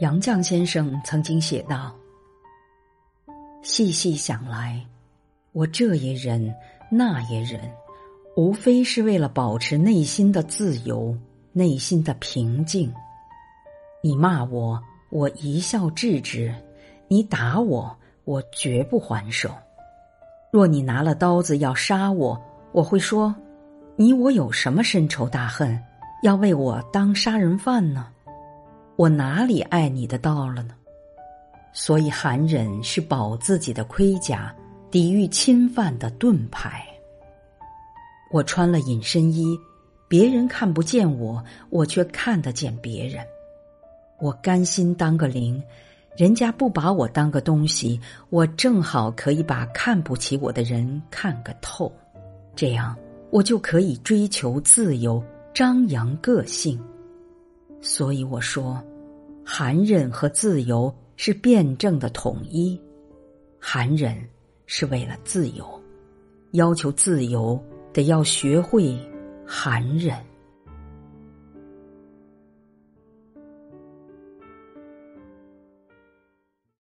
[0.00, 1.94] 杨绛先生曾经写道
[3.62, 4.82] ：“细细想来，
[5.52, 6.54] 我这也忍，
[6.90, 7.60] 那也忍，
[8.34, 11.14] 无非是为了保持内心的自由，
[11.52, 12.90] 内心的平静。
[14.02, 16.50] 你骂我，我一笑置之；
[17.06, 17.94] 你打我，
[18.24, 19.50] 我绝不还手。
[20.50, 22.40] 若你拿了刀子要杀我，
[22.72, 23.34] 我会说：
[23.96, 25.78] 你我有什么深仇大恨，
[26.22, 28.08] 要为我当杀人犯呢？”
[29.00, 30.74] 我哪里爱你的道了呢？
[31.72, 34.54] 所以寒忍是保自己的盔甲，
[34.90, 36.84] 抵御侵犯的盾牌。
[38.30, 39.58] 我穿了隐身衣，
[40.06, 43.24] 别人看不见我，我却看得见别人。
[44.18, 45.62] 我甘心当个零，
[46.14, 47.98] 人家不把我当个东西，
[48.28, 51.90] 我正好可以把看不起我的人看个透，
[52.54, 52.94] 这样
[53.30, 56.78] 我就可以追求自由，张扬个性。
[57.80, 58.82] 所以我说。
[59.42, 62.80] 寒忍和自由是辩证的统一，
[63.58, 64.16] 寒忍
[64.66, 65.82] 是为了自由，
[66.52, 67.60] 要求自由
[67.92, 68.96] 得要学会
[69.44, 70.14] 寒忍。